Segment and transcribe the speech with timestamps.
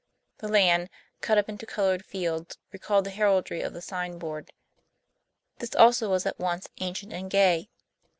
[0.39, 0.89] The land,
[1.21, 4.51] cut up into colored fields, recalled the heraldry of the signboard;
[5.59, 7.69] this also was at once ancient and gay.